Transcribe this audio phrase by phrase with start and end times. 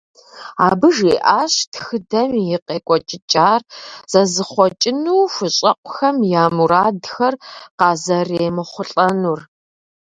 [0.67, 3.61] Абы жиӀащ тхыдэм и къекӀуэкӀыкӀар
[4.11, 7.33] зэзыхъуэкӀыну хущӀэкъухэм я мурадхэр
[7.79, 9.39] къазэремыхъулӀэнур.